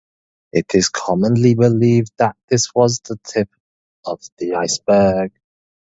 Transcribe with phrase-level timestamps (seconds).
[0.51, 3.49] It is commonly believed that this was simply the tip
[4.03, 5.31] of the iceberg.